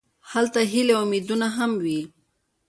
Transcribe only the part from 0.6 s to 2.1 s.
هیلې او امیدونه هم وي.